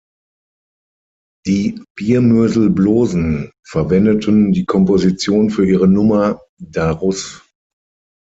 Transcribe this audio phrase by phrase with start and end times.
[1.45, 7.43] Die Biermösl Blosn verwendeten die Komposition für ihre Nummer „Da Russ“.